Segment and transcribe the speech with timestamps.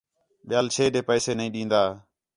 [0.47, 1.89] ٻِیال چھے ݙے پیسے نہیں ݙین٘داں